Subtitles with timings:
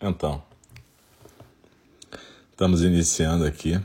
[0.00, 0.40] Então,
[2.52, 3.80] estamos iniciando aqui.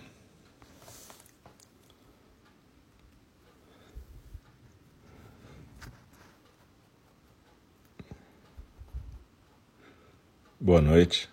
[10.60, 11.28] Boa noite.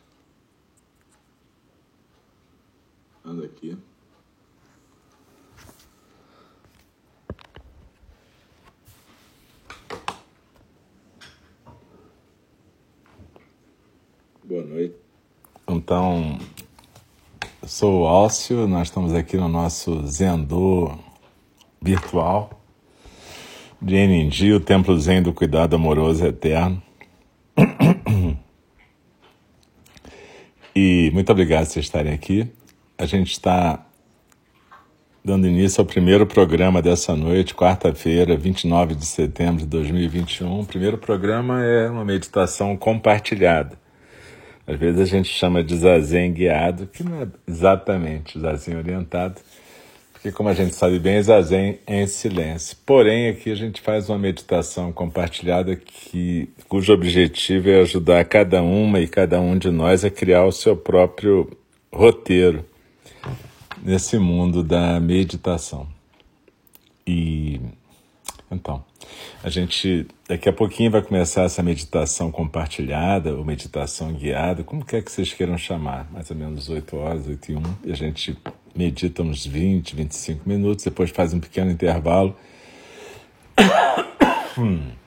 [3.23, 3.79] Anda aqui.
[14.51, 14.97] Boa noite.
[15.91, 16.39] Então,
[17.67, 20.97] sou o Alcio, nós estamos aqui no nosso Zendô
[21.83, 22.63] virtual
[23.83, 26.81] de Eningi, o Templo Zen do Cuidado Amoroso Eterno.
[30.77, 32.49] E muito obrigado por vocês estarem aqui.
[32.97, 33.85] A gente está
[35.25, 40.61] dando início ao primeiro programa dessa noite, quarta-feira, 29 de setembro de 2021.
[40.61, 43.90] O primeiro programa é uma meditação compartilhada.
[44.71, 49.41] Às vezes a gente chama de zazen guiado, que não é exatamente zazen orientado,
[50.13, 52.77] porque como a gente sabe bem, zazen é em silêncio.
[52.87, 59.01] Porém, aqui a gente faz uma meditação compartilhada que, cujo objetivo é ajudar cada uma
[59.01, 61.51] e cada um de nós a criar o seu próprio
[61.93, 62.65] roteiro
[63.83, 65.89] nesse mundo da meditação.
[67.05, 67.61] E
[68.51, 68.85] então,
[69.45, 75.03] a gente daqui a pouquinho vai começar essa meditação compartilhada ou meditação guiada, como quer
[75.03, 78.37] que vocês queiram chamar, mais ou menos 8 horas, 8 e 1, e a gente
[78.75, 82.37] medita uns 20, 25 minutos, depois faz um pequeno intervalo.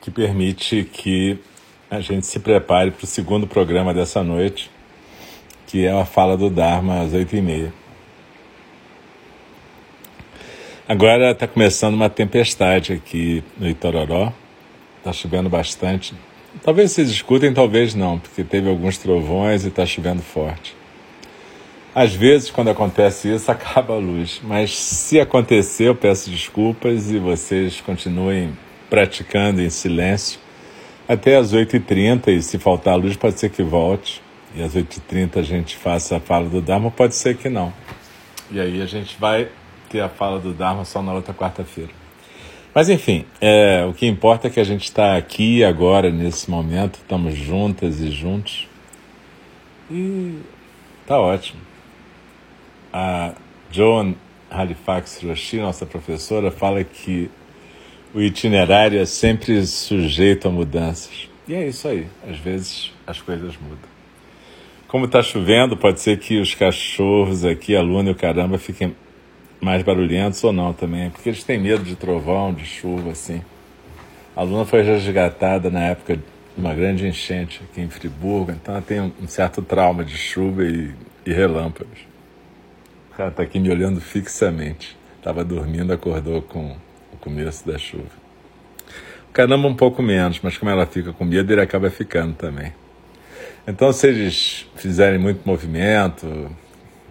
[0.00, 1.38] que permite que
[1.90, 4.70] a gente se prepare para o segundo programa dessa noite,
[5.66, 7.79] que é a fala do Dharma às 8 e meia.
[10.90, 14.32] Agora está começando uma tempestade aqui no Itororó.
[14.98, 16.12] Está chovendo bastante.
[16.64, 20.74] Talvez vocês escutem, talvez não, porque teve alguns trovões e está chovendo forte.
[21.94, 24.40] Às vezes, quando acontece isso, acaba a luz.
[24.42, 28.58] Mas se acontecer, eu peço desculpas e vocês continuem
[28.90, 30.40] praticando em silêncio
[31.08, 32.36] até às 8h30.
[32.36, 34.20] E se faltar luz, pode ser que volte.
[34.56, 37.72] E às 8h30 a gente faça a fala do Dharma, pode ser que não.
[38.50, 39.48] E aí a gente vai
[39.90, 41.90] ter a fala do Dharma só na outra quarta-feira.
[42.72, 46.94] Mas enfim, é, o que importa é que a gente está aqui agora, nesse momento,
[46.94, 48.68] estamos juntas e juntos.
[49.90, 50.38] E
[51.04, 51.60] tá ótimo.
[52.92, 53.32] A
[53.72, 54.14] Joan
[54.48, 57.28] Halifax Roshi, nossa professora, fala que
[58.14, 61.28] o itinerário é sempre sujeito a mudanças.
[61.48, 63.90] E é isso aí, às vezes as coisas mudam.
[64.86, 68.94] Como está chovendo, pode ser que os cachorros aqui, a Luna e o caramba, fiquem
[69.60, 73.42] mais barulhentos ou não também, porque eles têm medo de trovão, de chuva, assim.
[74.34, 76.22] A Luna foi resgatada na época de
[76.56, 80.94] uma grande enchente aqui em Friburgo, então ela tem um certo trauma de chuva e,
[81.26, 82.10] e relâmpagos.
[83.20, 84.96] Cara está aqui me olhando fixamente.
[85.18, 86.74] Estava dormindo, acordou com
[87.12, 88.08] o começo da chuva.
[89.28, 92.72] O caramba um pouco menos, mas como ela fica com medo, ele acaba ficando também.
[93.68, 96.50] Então, se eles fizerem muito movimento,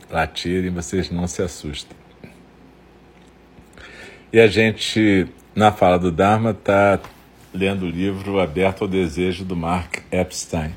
[0.09, 1.95] latirem, vocês não se assustem.
[4.31, 5.25] E a gente,
[5.55, 6.99] na fala do Dharma, está
[7.51, 10.71] lendo o livro Aberto ao Desejo do Mark Epstein.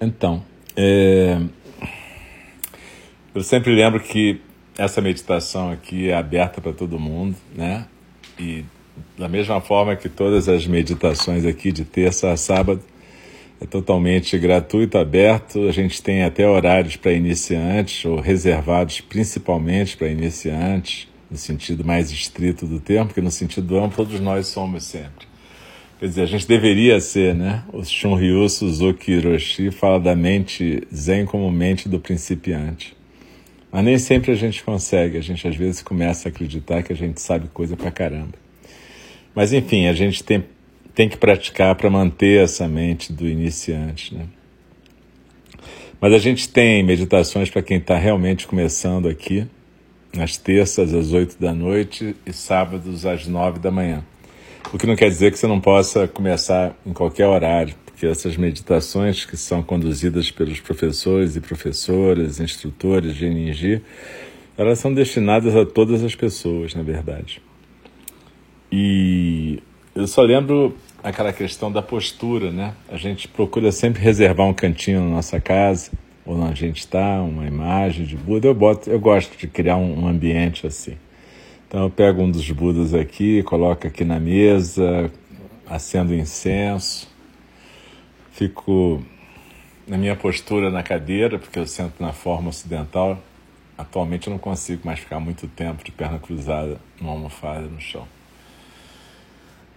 [0.00, 0.44] Então,
[0.76, 1.36] é...
[3.34, 4.40] eu sempre lembro que
[4.78, 7.86] essa meditação aqui é aberta para todo mundo, né?
[8.38, 8.64] E
[9.18, 12.80] da mesma forma que todas as meditações aqui de terça a sábado
[13.60, 15.66] é totalmente gratuito, aberto.
[15.66, 22.10] A gente tem até horários para iniciantes ou reservados principalmente para iniciantes no sentido mais
[22.12, 25.26] estrito do termo, porque no sentido amplo todos nós somos sempre.
[25.98, 27.64] Quer dizer, a gente deveria ser, né?
[27.72, 32.94] O Shunryu Suzuki Hiroshi fala da mente zen como mente do principiante.
[33.70, 36.96] Mas nem sempre a gente consegue, a gente às vezes começa a acreditar que a
[36.96, 38.34] gente sabe coisa pra caramba.
[39.34, 40.44] Mas enfim, a gente tem,
[40.94, 44.26] tem que praticar para manter essa mente do iniciante, né?
[45.98, 49.46] Mas a gente tem meditações para quem está realmente começando aqui,
[50.14, 54.04] nas terças às oito da noite e sábados às nove da manhã.
[54.72, 58.36] O que não quer dizer que você não possa começar em qualquer horário, porque essas
[58.36, 63.82] meditações que são conduzidas pelos professores e professoras, instrutores de NG,
[64.56, 67.42] elas são destinadas a todas as pessoas, na verdade.
[68.70, 69.62] E
[69.94, 72.74] eu só lembro aquela questão da postura, né?
[72.88, 75.90] A gente procura sempre reservar um cantinho na nossa casa
[76.26, 78.48] onde a gente está, uma imagem de Buda.
[78.48, 80.96] Eu, boto, eu gosto de criar um, um ambiente assim.
[81.68, 85.10] Então eu pego um dos Budas aqui, coloco aqui na mesa,
[85.66, 87.08] acendo incenso,
[88.32, 89.02] fico
[89.86, 93.18] na minha postura na cadeira, porque eu sento na forma ocidental.
[93.76, 98.06] Atualmente eu não consigo mais ficar muito tempo de perna cruzada numa almofada no chão.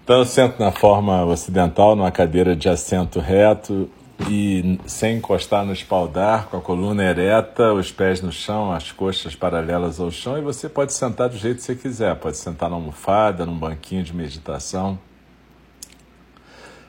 [0.04, 3.90] Então eu sento na forma ocidental, numa cadeira de assento reto
[4.30, 9.36] e sem encostar no espaldar, com a coluna ereta, os pés no chão, as coxas
[9.36, 12.16] paralelas ao chão, e você pode sentar do jeito que você quiser.
[12.16, 14.98] Pode sentar na almofada, num banquinho de meditação.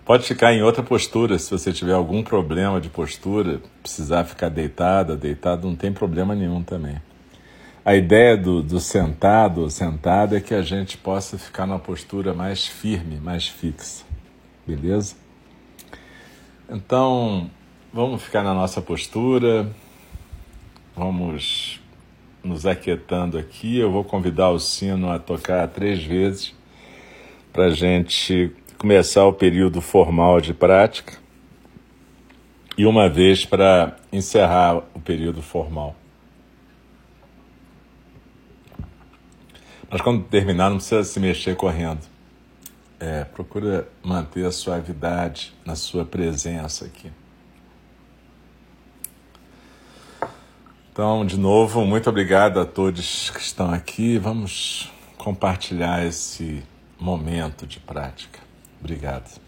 [0.04, 5.16] Pode ficar em outra postura se você tiver algum problema de postura, precisar ficar deitada,
[5.16, 7.02] deitado, não tem problema nenhum também.
[7.84, 12.32] A ideia do, do sentado ou sentada é que a gente possa ficar numa postura
[12.32, 14.04] mais firme, mais fixa.
[14.66, 15.25] Beleza?
[16.68, 17.48] Então,
[17.92, 19.70] vamos ficar na nossa postura,
[20.96, 21.80] vamos
[22.42, 23.78] nos aquietando aqui.
[23.78, 26.52] Eu vou convidar o sino a tocar três vezes
[27.52, 31.18] para a gente começar o período formal de prática
[32.76, 35.94] e uma vez para encerrar o período formal.
[39.88, 42.15] Mas quando terminar, não precisa se mexer correndo.
[42.98, 47.12] É, procura manter a suavidade na sua presença aqui.
[50.92, 54.16] Então, de novo, muito obrigado a todos que estão aqui.
[54.16, 56.62] Vamos compartilhar esse
[56.98, 58.40] momento de prática.
[58.80, 59.45] Obrigado.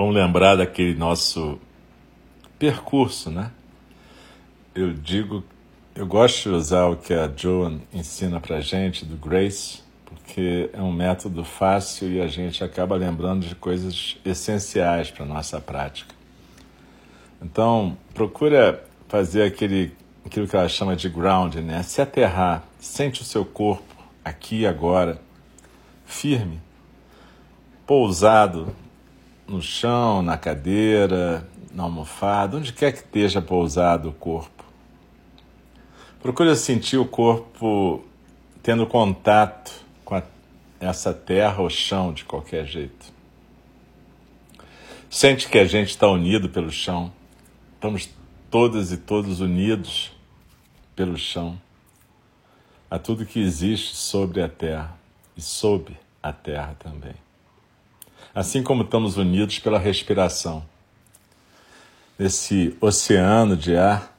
[0.00, 1.60] Vamos lembrar daquele nosso
[2.58, 3.50] percurso, né?
[4.74, 5.44] Eu digo,
[5.94, 10.80] eu gosto de usar o que a Joan ensina pra gente do Grace, porque é
[10.80, 16.14] um método fácil e a gente acaba lembrando de coisas essenciais para nossa prática.
[17.42, 19.92] Então, procura fazer aquele
[20.24, 21.82] aquilo que ela chama de ground, né?
[21.82, 23.94] Se aterrar, sente o seu corpo
[24.24, 25.20] aqui e agora,
[26.06, 26.58] firme,
[27.86, 28.74] pousado
[29.50, 34.64] no chão, na cadeira, na almofada, onde quer que esteja pousado o corpo.
[36.22, 38.04] Procure sentir o corpo
[38.62, 39.72] tendo contato
[40.04, 40.22] com a,
[40.78, 43.12] essa terra ou chão de qualquer jeito.
[45.08, 47.12] Sente que a gente está unido pelo chão.
[47.74, 48.08] Estamos
[48.50, 50.12] todas e todos unidos
[50.94, 51.60] pelo chão.
[52.88, 54.96] A tudo que existe sobre a terra
[55.36, 57.29] e sob a terra também
[58.34, 60.64] assim como estamos unidos pela respiração.
[62.18, 64.16] Nesse oceano de ar,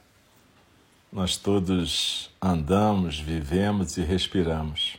[1.12, 4.96] nós todos andamos, vivemos e respiramos.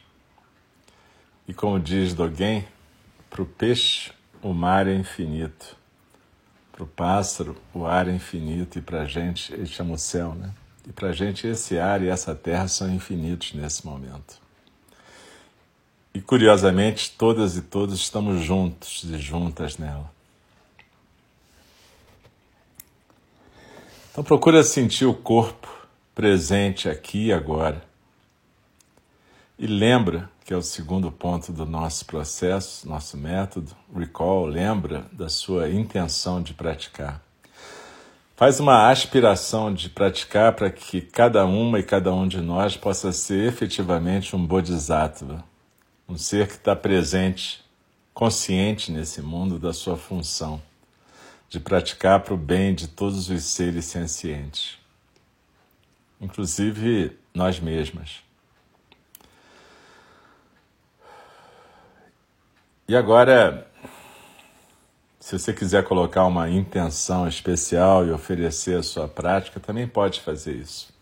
[1.48, 2.66] E como diz Dogen,
[3.30, 4.12] para o peixe
[4.42, 5.76] o mar é infinito,
[6.72, 10.36] para o pássaro o ar é infinito e para a gente ele chama o céu,
[10.36, 10.54] né?
[10.88, 14.43] E para a gente esse ar e essa terra são infinitos nesse momento.
[16.14, 20.12] E curiosamente, todas e todos estamos juntos e juntas nela.
[24.12, 25.68] Então procura sentir o corpo
[26.14, 27.84] presente aqui e agora.
[29.58, 35.30] E lembra, que é o segundo ponto do nosso processo, nosso método, recall, lembra da
[35.30, 37.24] sua intenção de praticar.
[38.36, 43.12] Faz uma aspiração de praticar para que cada uma e cada um de nós possa
[43.12, 45.44] ser efetivamente um bodhisattva,
[46.14, 47.66] um ser que está presente,
[48.14, 50.62] consciente nesse mundo da sua função
[51.50, 54.78] de praticar para o bem de todos os seres sencientes,
[56.22, 58.22] inclusive nós mesmas.
[62.88, 63.68] E agora,
[65.20, 70.58] se você quiser colocar uma intenção especial e oferecer a sua prática, também pode fazer
[70.58, 70.94] isso.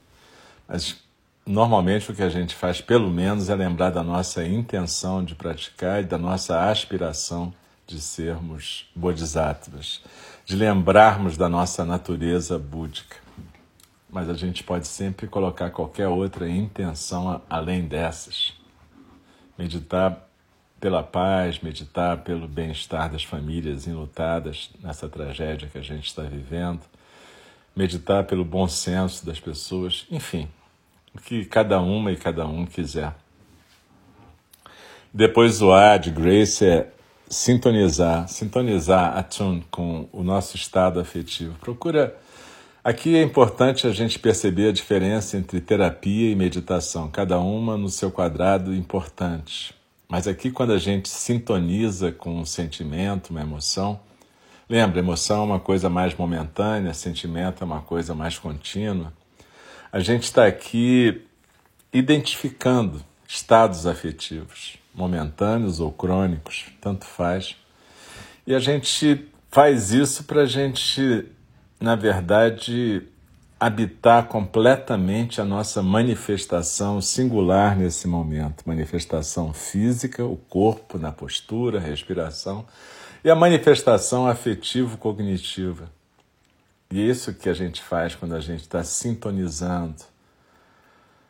[0.65, 1.03] Mas
[1.45, 6.01] Normalmente o que a gente faz, pelo menos, é lembrar da nossa intenção de praticar
[6.01, 7.51] e da nossa aspiração
[7.87, 10.01] de sermos bodhisattvas,
[10.45, 13.17] de lembrarmos da nossa natureza búdica.
[14.09, 18.53] Mas a gente pode sempre colocar qualquer outra intenção além dessas.
[19.57, 20.27] Meditar
[20.79, 26.81] pela paz, meditar pelo bem-estar das famílias enlutadas nessa tragédia que a gente está vivendo,
[27.75, 30.47] meditar pelo bom senso das pessoas, enfim,
[31.15, 33.13] o que cada uma e cada um quiser.
[35.13, 36.91] Depois o A de Grace é
[37.29, 41.55] sintonizar, sintonizar a tune com o nosso estado afetivo.
[41.59, 42.17] Procura
[42.83, 47.89] Aqui é importante a gente perceber a diferença entre terapia e meditação, cada uma no
[47.89, 49.75] seu quadrado importante.
[50.09, 53.99] Mas aqui, quando a gente sintoniza com um sentimento, uma emoção,
[54.67, 59.13] lembra, emoção é uma coisa mais momentânea, sentimento é uma coisa mais contínua.
[59.91, 61.21] A gente está aqui
[61.91, 67.55] identificando estados afetivos, momentâneos ou crônicos, tanto faz.
[68.47, 71.29] E a gente faz isso para a gente
[71.81, 73.01] na verdade,
[73.59, 82.65] habitar completamente a nossa manifestação singular nesse momento manifestação física, o corpo na postura, respiração,
[83.23, 85.89] e a manifestação afetivo-cognitiva.
[86.91, 90.03] E isso que a gente faz quando a gente está sintonizando.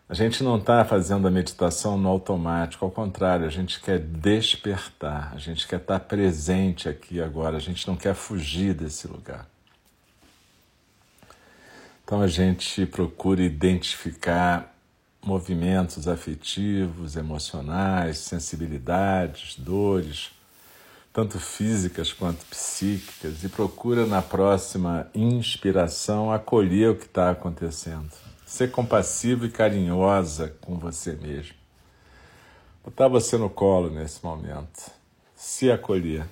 [0.09, 5.31] A gente não está fazendo a meditação no automático, ao contrário, a gente quer despertar,
[5.33, 9.47] a gente quer estar tá presente aqui agora, a gente não quer fugir desse lugar.
[12.03, 14.75] Então a gente procura identificar
[15.23, 20.31] movimentos afetivos, emocionais, sensibilidades, dores,
[21.13, 28.11] tanto físicas quanto psíquicas, e procura na próxima inspiração acolher o que está acontecendo.
[28.45, 31.55] Ser compassivo e carinhosa com você mesmo.
[32.83, 34.91] Botar você no colo nesse momento.
[35.35, 36.25] Se acolher.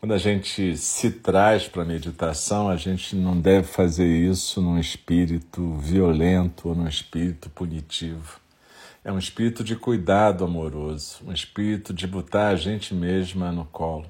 [0.00, 4.78] Quando a gente se traz para a meditação, a gente não deve fazer isso num
[4.78, 8.39] espírito violento ou num espírito punitivo.
[9.10, 14.08] É um espírito de cuidado amoroso, um espírito de botar a gente mesma no colo.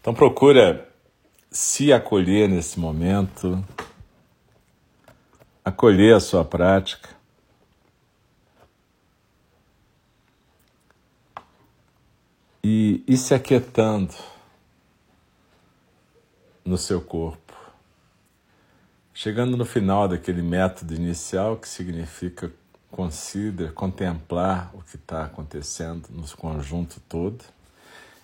[0.00, 0.88] Então procura
[1.50, 3.60] se acolher nesse momento,
[5.64, 7.08] acolher a sua prática
[12.62, 14.14] e, e se aquietando
[16.64, 17.45] no seu corpo.
[19.18, 22.52] Chegando no final daquele método inicial, que significa
[22.90, 27.42] consider, contemplar o que está acontecendo no conjunto todo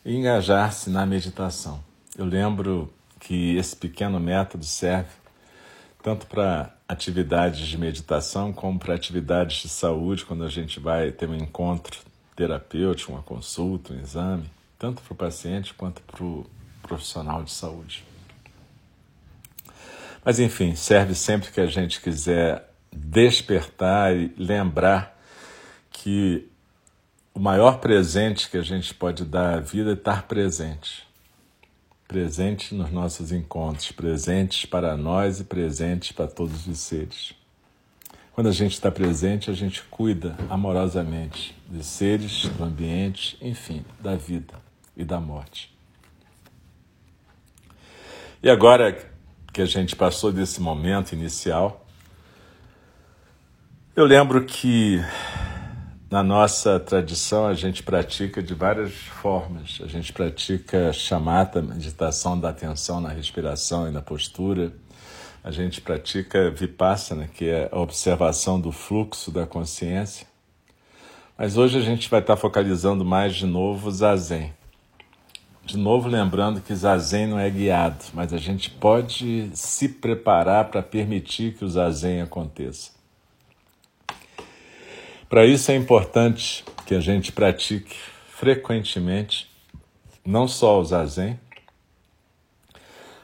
[0.04, 1.82] e engajar-se na meditação.
[2.14, 5.08] Eu lembro que esse pequeno método serve
[6.02, 11.26] tanto para atividades de meditação como para atividades de saúde, quando a gente vai ter
[11.26, 12.00] um encontro
[12.36, 14.44] terapêutico, uma consulta, um exame,
[14.78, 16.44] tanto para o paciente quanto para o
[16.82, 18.11] profissional de saúde.
[20.24, 25.18] Mas enfim, serve sempre que a gente quiser despertar e lembrar
[25.90, 26.48] que
[27.34, 31.06] o maior presente que a gente pode dar à vida é estar presente.
[32.06, 37.34] Presente nos nossos encontros, presentes para nós e presentes para todos os seres.
[38.34, 44.14] Quando a gente está presente, a gente cuida amorosamente de seres, do ambiente, enfim, da
[44.14, 44.54] vida
[44.96, 45.74] e da morte.
[48.42, 49.11] E agora
[49.52, 51.84] que a gente passou desse momento inicial,
[53.94, 54.98] eu lembro que
[56.10, 59.80] na nossa tradição a gente pratica de várias formas.
[59.82, 64.72] A gente pratica chamata, meditação da atenção na respiração e na postura
[65.44, 70.26] a gente pratica vipassana, que é a observação do fluxo da consciência.
[71.36, 74.52] Mas hoje a gente vai estar focalizando mais de novo o zazen.
[75.72, 80.82] De novo lembrando que zazen não é guiado, mas a gente pode se preparar para
[80.82, 82.90] permitir que o zazen aconteça.
[85.30, 87.96] Para isso é importante que a gente pratique
[88.28, 89.50] frequentemente
[90.22, 91.40] não só o zazen,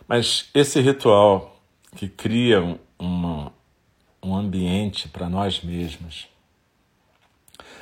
[0.08, 1.60] mas esse ritual
[1.96, 2.62] que cria
[2.98, 6.26] um ambiente para nós mesmos.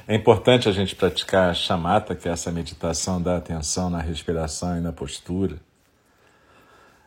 [0.09, 4.79] É importante a gente praticar a chamata, que é essa meditação da atenção na respiração
[4.79, 5.59] e na postura.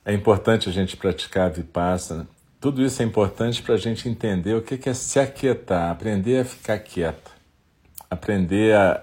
[0.03, 2.27] É importante a gente praticar a vipassana.
[2.59, 6.45] Tudo isso é importante para a gente entender o que é se aquietar, aprender a
[6.45, 7.31] ficar quieta,
[8.09, 9.01] aprender a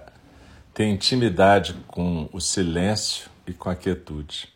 [0.75, 4.53] ter intimidade com o silêncio e com a quietude.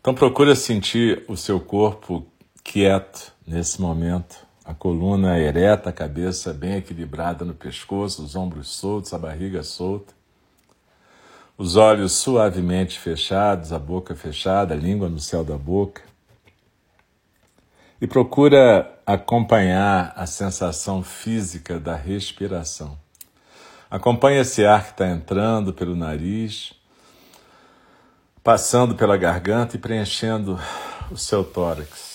[0.00, 2.26] Então procura sentir o seu corpo
[2.64, 9.12] quieto nesse momento, a coluna ereta, a cabeça bem equilibrada no pescoço, os ombros soltos,
[9.12, 10.14] a barriga solta,
[11.56, 16.02] os olhos suavemente fechados, a boca fechada, a língua no céu da boca.
[18.00, 22.98] E procura acompanhar a sensação física da respiração.
[23.90, 26.74] Acompanhe esse ar que está entrando pelo nariz
[28.44, 30.60] passando pela garganta e preenchendo
[31.10, 32.13] o seu tórax.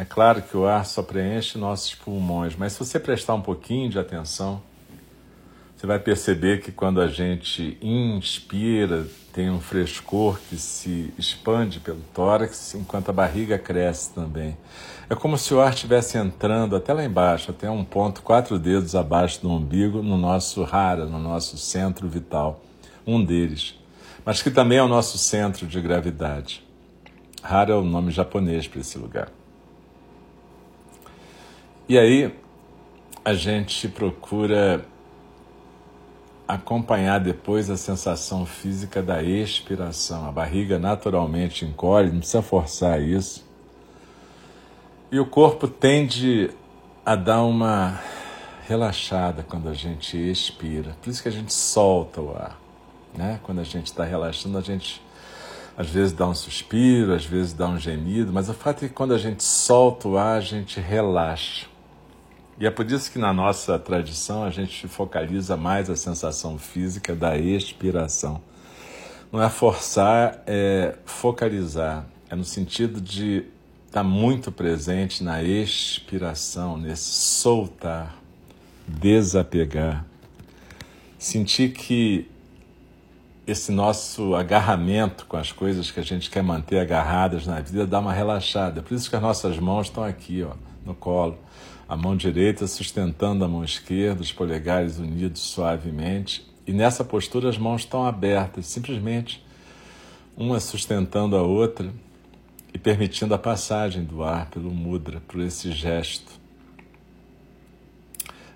[0.00, 3.90] É claro que o ar só preenche nossos pulmões, mas se você prestar um pouquinho
[3.90, 4.62] de atenção,
[5.78, 12.00] Você vai perceber que quando a gente inspira, tem um frescor que se expande pelo
[12.12, 14.56] tórax, enquanto a barriga cresce também.
[15.08, 18.96] É como se o ar estivesse entrando até lá embaixo, até um ponto, quatro dedos
[18.96, 22.60] abaixo do umbigo, no nosso rara, no nosso centro vital.
[23.06, 23.76] Um deles.
[24.24, 26.66] Mas que também é o nosso centro de gravidade.
[27.40, 29.28] Hara é o nome japonês para esse lugar.
[31.88, 32.38] E aí,
[33.24, 34.84] a gente procura
[36.46, 40.28] acompanhar depois a sensação física da expiração.
[40.28, 43.42] A barriga naturalmente encolhe, não precisa forçar isso.
[45.10, 46.50] E o corpo tende
[47.06, 47.98] a dar uma
[48.66, 50.94] relaxada quando a gente expira.
[51.00, 52.60] Por isso que a gente solta o ar.
[53.16, 53.40] Né?
[53.42, 55.00] Quando a gente está relaxando, a gente
[55.74, 58.94] às vezes dá um suspiro, às vezes dá um gemido, mas o fato é que
[58.94, 61.77] quando a gente solta o ar, a gente relaxa.
[62.60, 67.14] E é por isso que na nossa tradição a gente focaliza mais a sensação física
[67.14, 68.40] da expiração.
[69.30, 72.04] Não é forçar, é focalizar.
[72.28, 73.44] É no sentido de
[73.86, 78.16] estar muito presente na expiração, nesse soltar,
[78.88, 80.04] desapegar.
[81.16, 82.28] Sentir que
[83.46, 88.00] esse nosso agarramento com as coisas que a gente quer manter agarradas na vida dá
[88.00, 88.82] uma relaxada.
[88.82, 91.38] Por isso que as nossas mãos estão aqui, ó, no colo
[91.88, 96.46] a mão direita sustentando a mão esquerda, os polegares unidos suavemente.
[96.66, 99.42] E nessa postura as mãos estão abertas, simplesmente
[100.36, 101.90] uma sustentando a outra
[102.74, 106.38] e permitindo a passagem do ar pelo mudra, por esse gesto.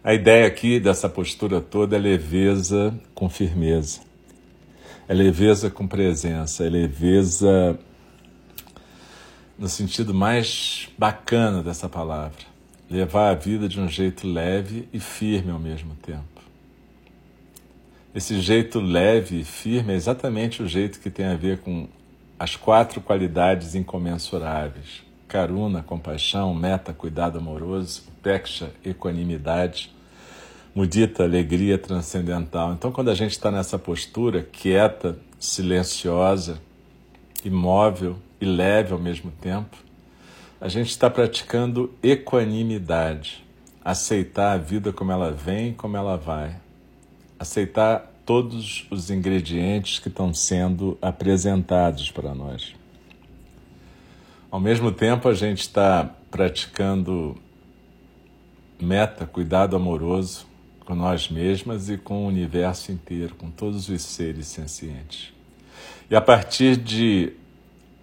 [0.04, 4.00] A ideia aqui dessa postura toda é leveza com firmeza,
[5.08, 7.78] é leveza com presença, é leveza
[9.58, 12.51] no sentido mais bacana dessa palavra
[12.92, 16.42] levar a vida de um jeito leve e firme ao mesmo tempo.
[18.14, 21.88] Esse jeito leve e firme é exatamente o jeito que tem a ver com
[22.38, 29.90] as quatro qualidades incomensuráveis: karuna, compaixão, meta, cuidado amoroso, peksha, equanimidade,
[30.74, 32.74] mudita, alegria transcendental.
[32.74, 36.60] Então, quando a gente está nessa postura quieta, silenciosa,
[37.42, 39.78] imóvel e leve ao mesmo tempo,
[40.62, 43.44] a gente está praticando equanimidade,
[43.84, 46.54] aceitar a vida como ela vem, como ela vai,
[47.36, 52.76] aceitar todos os ingredientes que estão sendo apresentados para nós.
[54.52, 57.36] Ao mesmo tempo, a gente está praticando
[58.80, 60.46] meta, cuidado amoroso
[60.84, 65.32] com nós mesmas e com o universo inteiro, com todos os seres sencientes.
[66.08, 67.32] E a partir de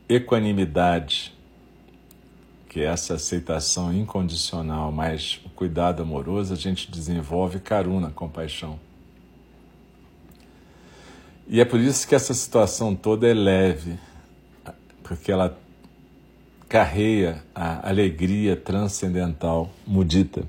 [0.09, 1.38] equanimidade,
[2.69, 8.79] que essa aceitação incondicional, mas o cuidado amoroso, a gente desenvolve karuna, compaixão.
[11.47, 13.97] E é por isso que essa situação toda é leve,
[15.01, 15.57] porque ela
[16.69, 20.43] carreia a alegria transcendental mudita.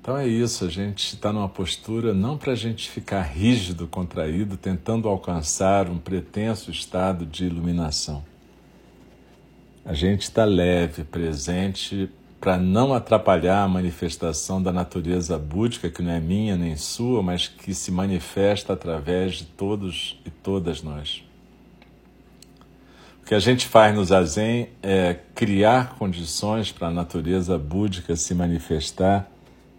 [0.00, 4.56] Então é isso, a gente está numa postura não para a gente ficar rígido, contraído,
[4.56, 8.31] tentando alcançar um pretenso estado de iluminação
[9.84, 12.08] a gente está leve, presente,
[12.40, 17.48] para não atrapalhar a manifestação da natureza búdica, que não é minha nem sua, mas
[17.48, 21.24] que se manifesta através de todos e todas nós.
[23.22, 28.34] O que a gente faz no Zazen é criar condições para a natureza búdica se
[28.34, 29.30] manifestar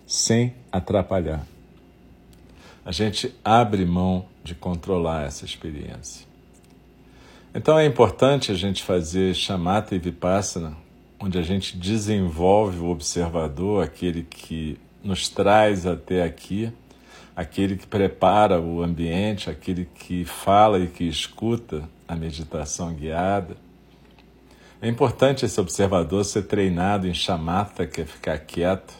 [0.07, 1.45] sem atrapalhar.
[2.85, 6.32] A gente abre mão de controlar essa experiência.
[7.55, 10.75] Então é importante a gente fazer chamata e vipassana,
[11.19, 16.73] onde a gente desenvolve o observador, aquele que nos traz até aqui,
[17.35, 23.55] aquele que prepara o ambiente, aquele que fala e que escuta a meditação guiada.
[24.81, 28.95] É importante esse observador ser treinado em chamata, que é ficar quieto,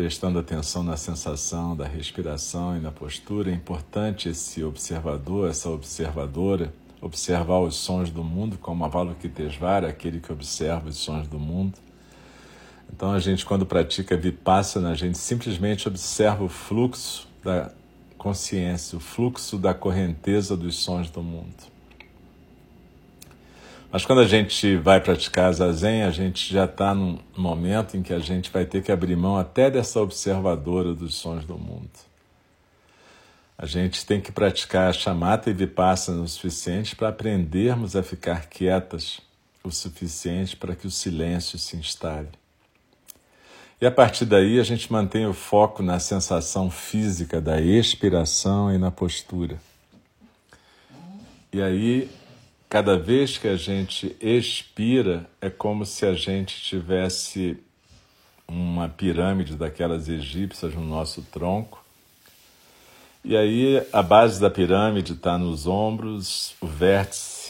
[0.00, 3.50] prestando atenção na sensação da respiração e na postura.
[3.50, 10.32] É importante esse observador, essa observadora, observar os sons do mundo, como Avalokitesvara, aquele que
[10.32, 11.74] observa os sons do mundo.
[12.90, 17.70] Então, a gente, quando pratica Vipassana, a gente simplesmente observa o fluxo da
[18.16, 21.70] consciência, o fluxo da correnteza dos sons do mundo.
[23.92, 28.12] Mas quando a gente vai praticar zazen, a gente já está num momento em que
[28.12, 31.90] a gente vai ter que abrir mão até dessa observadora dos sons do mundo.
[33.58, 38.46] A gente tem que praticar a chamata e vipassana o suficiente para aprendermos a ficar
[38.46, 39.20] quietas
[39.62, 42.28] o suficiente para que o silêncio se instale.
[43.80, 48.78] E a partir daí a gente mantém o foco na sensação física da expiração e
[48.78, 49.58] na postura.
[51.52, 52.08] E aí,
[52.70, 57.58] cada vez que a gente expira, é como se a gente tivesse
[58.48, 61.84] uma pirâmide daquelas egípcias no nosso tronco.
[63.24, 67.40] E aí a base da pirâmide está nos ombros, o vértice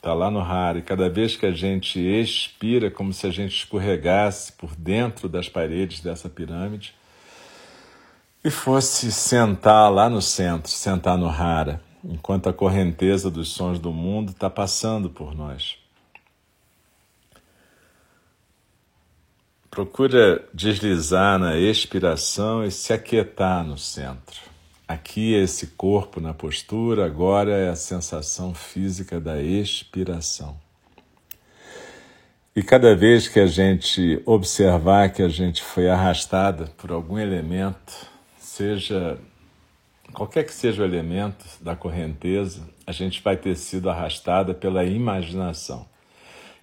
[0.00, 0.40] Está lá no.
[0.78, 5.28] E cada vez que a gente expira, é como se a gente escorregasse por dentro
[5.28, 6.94] das paredes dessa pirâmide
[8.42, 13.92] e fosse sentar lá no centro, sentar no rara, enquanto a correnteza dos sons do
[13.92, 15.78] mundo está passando por nós.
[19.70, 24.40] Procura deslizar na expiração e se aquietar no centro.
[24.88, 30.58] Aqui é esse corpo na postura, agora é a sensação física da expiração.
[32.56, 38.08] E cada vez que a gente observar que a gente foi arrastada por algum elemento,
[38.36, 39.16] seja
[40.12, 45.86] qualquer que seja o elemento da correnteza, a gente vai ter sido arrastada pela imaginação.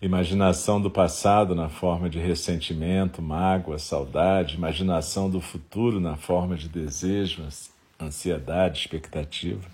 [0.01, 6.69] Imaginação do passado na forma de ressentimento, mágoa, saudade, imaginação do futuro na forma de
[6.69, 9.67] desejos, ansiedade, expectativa,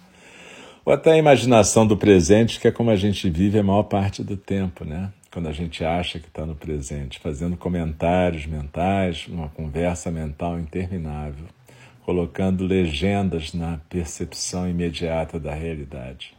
[0.85, 4.23] ou até a imaginação do presente, que é como a gente vive a maior parte
[4.23, 5.11] do tempo, né?
[5.31, 11.45] Quando a gente acha que está no presente, fazendo comentários mentais, uma conversa mental interminável,
[12.05, 16.35] colocando legendas na percepção imediata da realidade.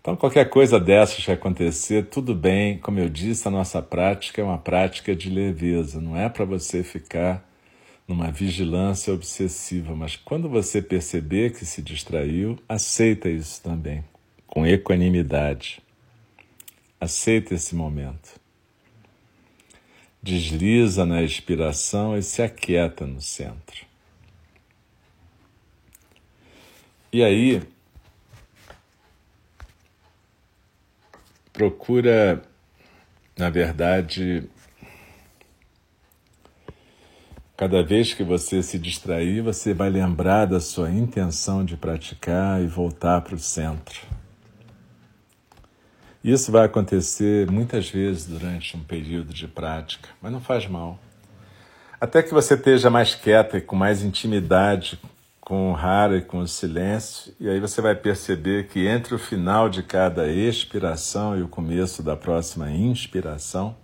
[0.00, 2.78] Então, qualquer coisa dessas que acontecer, tudo bem.
[2.78, 6.82] Como eu disse, a nossa prática é uma prática de leveza, não é para você
[6.82, 7.46] ficar
[8.06, 14.02] numa vigilância obsessiva, mas quando você perceber que se distraiu, aceita isso também,
[14.46, 15.82] com equanimidade.
[16.98, 18.40] Aceita esse momento.
[20.22, 23.87] Desliza na expiração e se aquieta no centro.
[27.12, 27.62] E aí,
[31.52, 32.42] procura,
[33.36, 34.48] na verdade,
[37.58, 42.68] Cada vez que você se distrair, você vai lembrar da sua intenção de praticar e
[42.68, 44.00] voltar para o centro.
[46.22, 51.00] Isso vai acontecer muitas vezes durante um período de prática, mas não faz mal.
[52.00, 54.96] Até que você esteja mais quieta e com mais intimidade
[55.48, 59.18] com o raro e com o silêncio, e aí você vai perceber que entre o
[59.18, 63.74] final de cada expiração e o começo da próxima inspiração,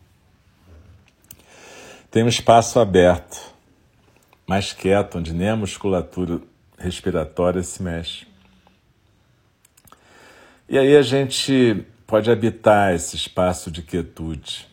[2.10, 3.50] tem um espaço aberto
[4.46, 6.38] mais quieto, onde nem a musculatura
[6.76, 8.26] respiratória se mexe.
[10.68, 14.68] E aí a gente pode habitar esse espaço de quietude.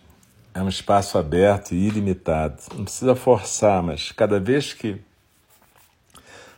[0.54, 2.62] É um espaço aberto e ilimitado.
[2.76, 5.00] Não precisa forçar, mas cada vez que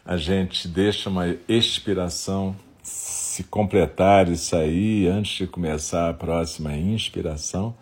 [0.06, 7.74] a gente deixa uma expiração se completar e sair antes de começar a próxima inspiração,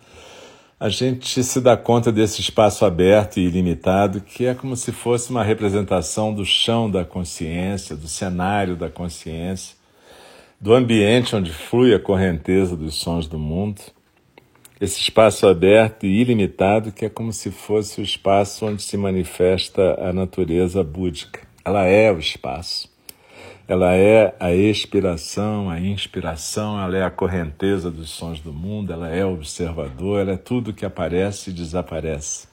[0.78, 5.30] a gente se dá conta desse espaço aberto e ilimitado que é como se fosse
[5.30, 9.76] uma representação do chão da consciência, do cenário da consciência,
[10.60, 13.80] do ambiente onde flui a correnteza dos sons do mundo.
[14.80, 19.96] Esse espaço aberto e ilimitado que é como se fosse o espaço onde se manifesta
[20.00, 21.51] a natureza búdica.
[21.64, 22.90] Ela é o espaço.
[23.68, 29.08] Ela é a expiração, a inspiração, ela é a correnteza dos sons do mundo, ela
[29.08, 32.48] é o observador, ela é tudo que aparece e desaparece.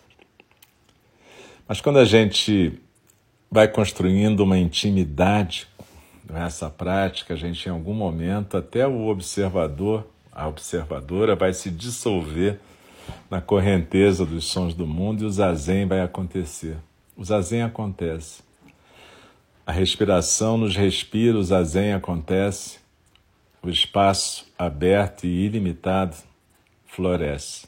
[1.68, 2.80] Mas quando a gente
[3.52, 5.68] vai construindo uma intimidade
[6.28, 11.72] com essa prática, a gente em algum momento, até o observador, a observadora, vai se
[11.72, 12.60] dissolver
[13.30, 16.78] na correnteza dos sons do mundo e o zazen vai acontecer.
[17.18, 18.49] O zazen acontece.
[19.70, 22.80] A respiração nos respiros, a zen acontece,
[23.62, 26.18] o espaço aberto e ilimitado
[26.88, 27.68] floresce.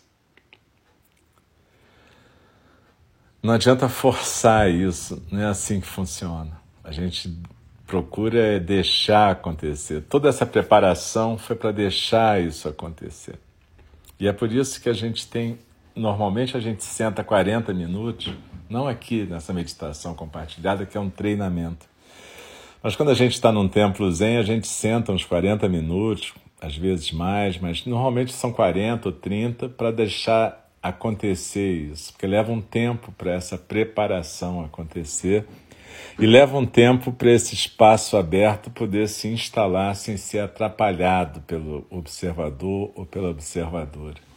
[3.44, 6.60] Não adianta forçar isso, não é assim que funciona.
[6.84, 7.32] A gente
[7.86, 10.02] procura deixar acontecer.
[10.02, 13.38] Toda essa preparação foi para deixar isso acontecer.
[14.20, 15.60] E é por isso que a gente tem,
[15.96, 18.34] normalmente a gente senta 40 minutos,
[18.68, 21.91] não aqui nessa meditação compartilhada, que é um treinamento.
[22.84, 26.76] Mas quando a gente está num templo zen, a gente senta uns 40 minutos, às
[26.76, 32.60] vezes mais, mas normalmente são 40 ou 30 para deixar acontecer isso, porque leva um
[32.60, 35.46] tempo para essa preparação acontecer
[36.18, 41.86] e leva um tempo para esse espaço aberto poder se instalar sem ser atrapalhado pelo
[41.90, 44.31] observador ou pela observadora.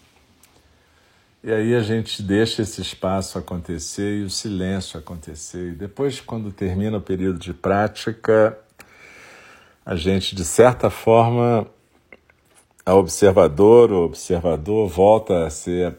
[1.46, 5.72] E aí a gente deixa esse espaço acontecer e o silêncio acontecer.
[5.72, 8.58] E depois, quando termina o período de prática,
[9.84, 11.66] a gente, de certa forma,
[12.86, 15.94] a observador ou observador volta a ser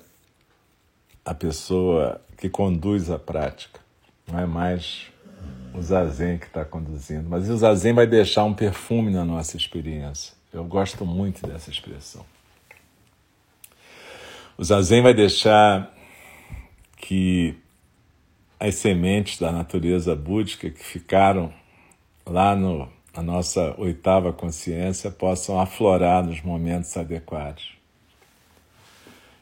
[1.24, 3.80] a pessoa que conduz a prática.
[4.28, 5.12] Não é mais
[5.76, 10.34] o zazen que está conduzindo, mas o zazen vai deixar um perfume na nossa experiência.
[10.52, 12.26] Eu gosto muito dessa expressão.
[14.58, 15.94] O zazen vai deixar
[16.98, 17.56] que
[18.60, 21.54] as sementes da natureza búdica que ficaram
[22.26, 27.74] lá no, na nossa oitava consciência possam aflorar nos momentos adequados.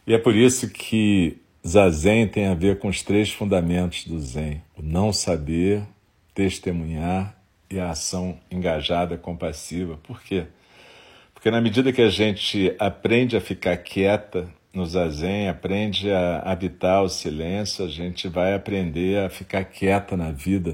[0.06, 4.62] E é por isso que Zazen tem a ver com os três fundamentos do Zen:
[4.76, 5.84] o não saber,
[6.34, 7.38] testemunhar
[7.70, 9.98] e a ação engajada, compassiva.
[10.04, 10.48] Por quê?
[11.34, 17.04] Porque na medida que a gente aprende a ficar quieta no zazen, aprende a habitar
[17.04, 20.74] o silêncio, a gente vai aprender a ficar quieta na vida.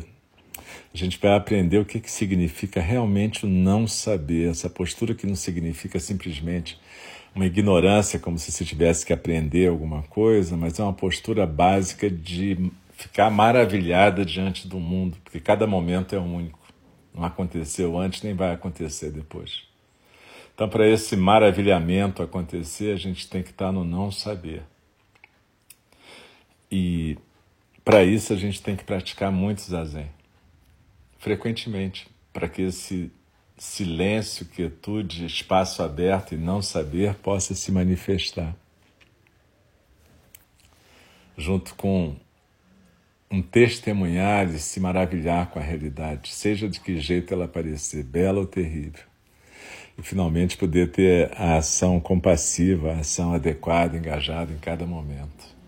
[0.93, 5.27] A gente vai aprender o que, que significa realmente o não saber, essa postura que
[5.27, 6.79] não significa simplesmente
[7.35, 12.09] uma ignorância, como se se tivesse que aprender alguma coisa, mas é uma postura básica
[12.09, 16.59] de ficar maravilhada diante do mundo, porque cada momento é único.
[17.13, 19.68] Não aconteceu antes, nem vai acontecer depois.
[20.59, 24.61] Então, para esse maravilhamento acontecer, a gente tem que estar no não saber.
[26.69, 27.17] E
[27.81, 30.11] para isso a gente tem que praticar muito zazen,
[31.17, 33.09] frequentemente, para que esse
[33.57, 38.53] silêncio, quietude, espaço aberto e não saber possa se manifestar.
[41.37, 42.17] Junto com
[43.31, 48.41] um testemunhar e se maravilhar com a realidade, seja de que jeito ela parecer, bela
[48.41, 49.08] ou terrível
[49.99, 55.59] e finalmente poder ter a ação compassiva, a ação adequada, engajada em cada momento.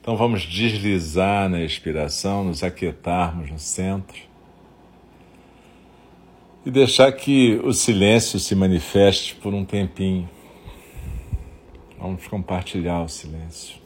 [0.00, 4.16] Então vamos deslizar na expiração, nos aquietarmos no centro
[6.64, 10.28] e deixar que o silêncio se manifeste por um tempinho.
[11.98, 13.82] Vamos compartilhar o silêncio.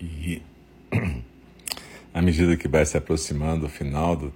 [0.00, 0.40] E
[2.20, 4.30] à medida que vai se aproximando o final do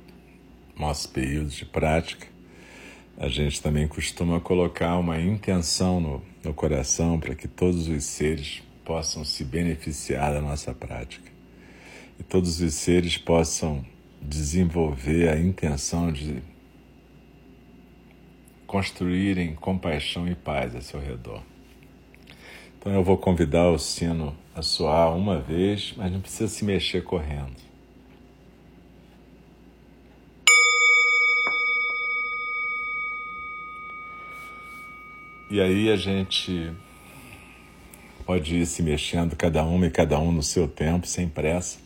[0.75, 2.27] nosso período de prática,
[3.19, 8.63] a gente também costuma colocar uma intenção no, no coração para que todos os seres
[8.87, 11.31] possam se beneficiar da nossa prática.
[12.19, 13.85] E todos os seres possam
[14.19, 16.43] desenvolver a intenção de
[18.67, 21.43] construírem compaixão e paz a seu redor.
[22.79, 27.05] Então eu vou convidar o sino a soar uma vez, mas não precisa se mexer
[27.05, 27.74] correndo.
[35.55, 36.73] E aí a gente
[38.27, 41.79] pode ir se mexendo, cada uma e cada um no seu tempo, sem pressa,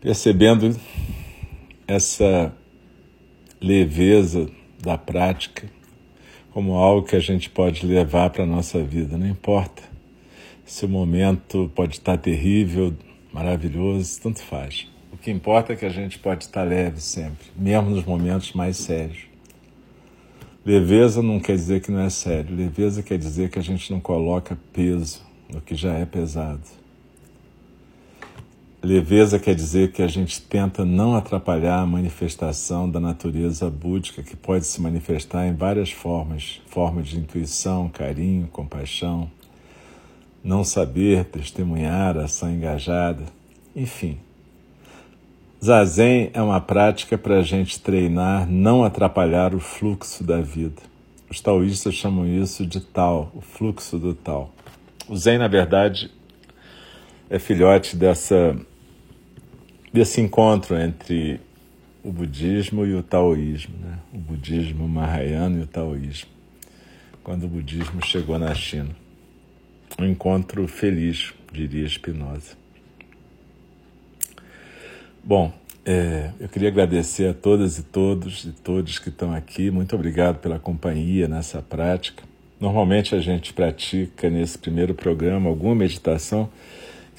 [0.00, 0.74] percebendo
[1.86, 2.50] essa
[3.60, 4.50] leveza
[4.82, 5.68] da prática
[6.50, 9.82] como algo que a gente pode levar para a nossa vida, não importa
[10.64, 12.96] se o momento pode estar terrível,
[13.30, 14.88] maravilhoso, tanto faz.
[15.12, 18.78] O que importa é que a gente pode estar leve sempre, mesmo nos momentos mais
[18.78, 19.27] sérios.
[20.68, 24.00] Leveza não quer dizer que não é sério, leveza quer dizer que a gente não
[24.00, 26.60] coloca peso no que já é pesado.
[28.82, 34.36] Leveza quer dizer que a gente tenta não atrapalhar a manifestação da natureza búdica, que
[34.36, 39.30] pode se manifestar em várias formas formas de intuição, carinho, compaixão,
[40.44, 43.24] não saber, testemunhar, ação engajada,
[43.74, 44.18] enfim.
[45.62, 50.80] Zazen é uma prática para a gente treinar, não atrapalhar o fluxo da vida.
[51.28, 54.54] Os taoístas chamam isso de tal, o fluxo do tal.
[55.08, 56.12] O Zen, na verdade,
[57.28, 58.56] é filhote dessa,
[59.92, 61.40] desse encontro entre
[62.04, 63.98] o budismo e o taoísmo, né?
[64.14, 66.30] o budismo mahayana e o taoísmo,
[67.24, 68.94] quando o budismo chegou na China.
[69.98, 72.67] Um encontro feliz, diria Spinoza.
[75.28, 75.52] Bom,
[75.84, 79.70] é, eu queria agradecer a todas e todos e todos que estão aqui.
[79.70, 82.24] Muito obrigado pela companhia nessa prática.
[82.58, 86.48] Normalmente a gente pratica nesse primeiro programa alguma meditação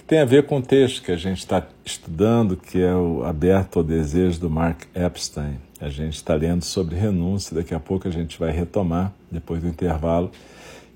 [0.09, 3.77] tem a ver com o texto que a gente está estudando, que é o Aberto
[3.77, 5.59] ao Desejo do Mark Epstein.
[5.79, 9.67] A gente está lendo sobre renúncia, daqui a pouco a gente vai retomar, depois do
[9.67, 10.31] intervalo,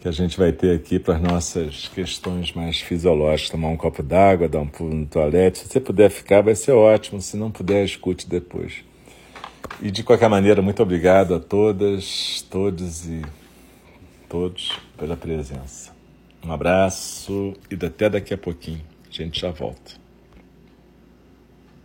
[0.04, 3.52] que a gente vai ter aqui para as nossas questões mais fisiológicas.
[3.52, 5.60] Tomar um copo d'água, dar um pulo no toalete.
[5.60, 7.22] Se você puder ficar, vai ser ótimo.
[7.22, 8.84] Se não puder, escute depois.
[9.82, 13.22] E de qualquer maneira, muito obrigado a todas, todos e
[14.28, 15.94] todos pela presença.
[16.46, 18.82] Um abraço e até daqui a pouquinho.
[19.10, 20.03] A gente já volta.